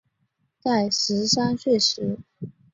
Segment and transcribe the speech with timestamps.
[0.59, 2.17] 在十三岁时